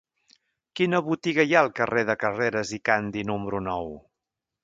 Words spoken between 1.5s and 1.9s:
ha al